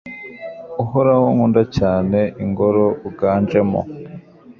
Uhoraho 0.83 1.25
nkunda 1.33 1.61
cyane 1.77 2.19
Ingoro 2.43 2.85
uganjemo 3.09 3.81